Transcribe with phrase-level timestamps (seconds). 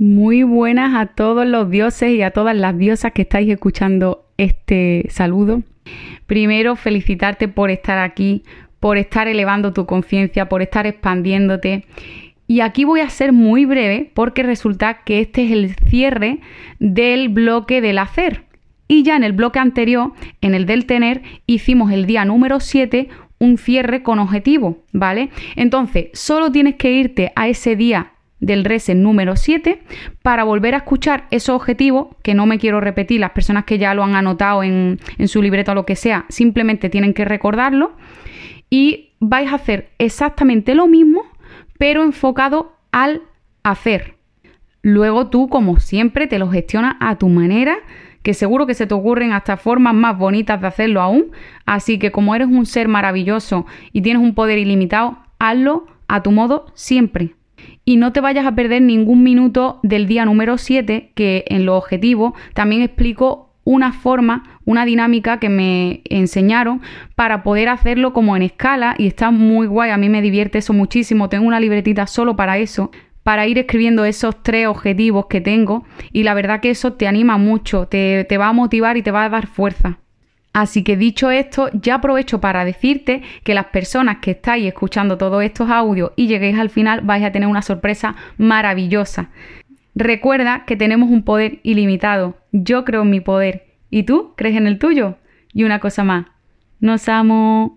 [0.00, 5.04] Muy buenas a todos los dioses y a todas las diosas que estáis escuchando este
[5.10, 5.60] saludo.
[6.26, 8.42] Primero, felicitarte por estar aquí,
[8.80, 11.84] por estar elevando tu conciencia, por estar expandiéndote.
[12.46, 16.38] Y aquí voy a ser muy breve porque resulta que este es el cierre
[16.78, 18.44] del bloque del hacer.
[18.88, 23.10] Y ya en el bloque anterior, en el del tener, hicimos el día número 7
[23.38, 25.28] un cierre con objetivo, ¿vale?
[25.56, 29.82] Entonces, solo tienes que irte a ese día del reset número 7
[30.22, 33.94] para volver a escuchar esos objetivos, que no me quiero repetir, las personas que ya
[33.94, 37.92] lo han anotado en, en su libreta o lo que sea, simplemente tienen que recordarlo
[38.70, 41.22] y vais a hacer exactamente lo mismo,
[41.78, 43.22] pero enfocado al
[43.62, 44.16] hacer.
[44.82, 47.76] Luego tú, como siempre, te lo gestionas a tu manera,
[48.22, 51.32] que seguro que se te ocurren hasta formas más bonitas de hacerlo aún.
[51.66, 56.30] Así que como eres un ser maravilloso y tienes un poder ilimitado, hazlo a tu
[56.30, 57.34] modo siempre
[57.84, 61.76] y no te vayas a perder ningún minuto del día número 7, que en los
[61.76, 66.80] objetivos también explico una forma, una dinámica que me enseñaron
[67.14, 70.72] para poder hacerlo como en escala y está muy guay, a mí me divierte eso
[70.72, 72.90] muchísimo, tengo una libretita solo para eso
[73.22, 77.36] para ir escribiendo esos tres objetivos que tengo y la verdad que eso te anima
[77.36, 79.98] mucho, te, te va a motivar y te va a dar fuerza.
[80.52, 85.42] Así que dicho esto, ya aprovecho para decirte que las personas que estáis escuchando todos
[85.44, 89.30] estos audios y lleguéis al final vais a tener una sorpresa maravillosa.
[89.94, 92.36] Recuerda que tenemos un poder ilimitado.
[92.52, 93.66] Yo creo en mi poder.
[93.90, 95.16] ¿Y tú crees en el tuyo?
[95.52, 96.26] Y una cosa más.
[96.80, 97.76] Nos amo.